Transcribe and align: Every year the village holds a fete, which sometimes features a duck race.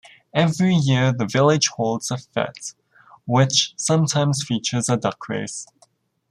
Every 0.33 0.73
year 0.73 1.13
the 1.13 1.27
village 1.27 1.67
holds 1.67 2.09
a 2.09 2.17
fete, 2.17 2.73
which 3.27 3.73
sometimes 3.77 4.43
features 4.43 4.89
a 4.89 4.97
duck 4.97 5.29
race. 5.29 5.67